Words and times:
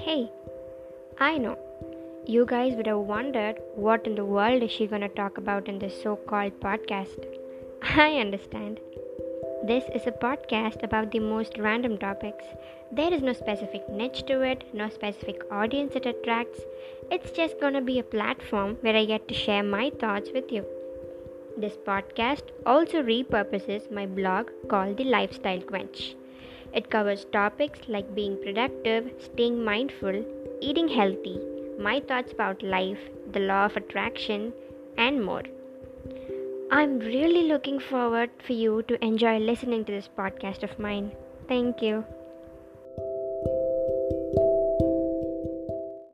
Hey, 0.00 0.30
I 1.18 1.38
know. 1.38 1.58
You 2.24 2.46
guys 2.46 2.76
would 2.76 2.86
have 2.86 2.98
wondered 2.98 3.56
what 3.74 4.06
in 4.06 4.14
the 4.14 4.24
world 4.24 4.62
is 4.62 4.70
she 4.70 4.86
gonna 4.86 5.08
talk 5.08 5.38
about 5.38 5.66
in 5.68 5.80
this 5.80 6.00
so 6.02 6.14
called 6.14 6.60
podcast. 6.60 7.24
I 7.82 8.18
understand. 8.20 8.78
This 9.64 9.82
is 9.92 10.06
a 10.06 10.12
podcast 10.12 10.84
about 10.84 11.10
the 11.10 11.18
most 11.18 11.58
random 11.58 11.98
topics. 11.98 12.44
There 12.92 13.12
is 13.12 13.22
no 13.22 13.32
specific 13.32 13.88
niche 13.90 14.22
to 14.28 14.40
it, 14.42 14.62
no 14.72 14.88
specific 14.88 15.42
audience 15.50 15.96
it 15.96 16.06
attracts. 16.06 16.60
It's 17.10 17.32
just 17.32 17.60
gonna 17.60 17.82
be 17.82 17.98
a 17.98 18.10
platform 18.14 18.76
where 18.82 18.96
I 18.96 19.04
get 19.04 19.26
to 19.26 19.34
share 19.34 19.64
my 19.64 19.90
thoughts 19.90 20.30
with 20.32 20.52
you. 20.52 20.64
This 21.56 21.76
podcast 21.76 22.54
also 22.64 23.02
repurposes 23.02 23.90
my 23.90 24.06
blog 24.06 24.50
called 24.68 24.96
The 24.96 25.10
Lifestyle 25.18 25.60
Quench. 25.60 26.14
It 26.74 26.90
covers 26.90 27.26
topics 27.26 27.80
like 27.88 28.14
being 28.14 28.36
productive, 28.42 29.10
staying 29.18 29.64
mindful, 29.64 30.24
eating 30.60 30.88
healthy, 30.88 31.40
my 31.78 32.00
thoughts 32.00 32.32
about 32.32 32.62
life, 32.62 32.98
the 33.32 33.40
law 33.40 33.66
of 33.66 33.76
attraction, 33.76 34.52
and 34.96 35.24
more. 35.24 35.42
I'm 36.70 36.98
really 36.98 37.44
looking 37.44 37.80
forward 37.80 38.30
for 38.46 38.52
you 38.52 38.82
to 38.88 39.02
enjoy 39.04 39.38
listening 39.38 39.84
to 39.86 39.92
this 39.92 40.08
podcast 40.18 40.62
of 40.62 40.78
mine. 40.78 41.12
Thank 41.48 41.80
you. 41.80 42.04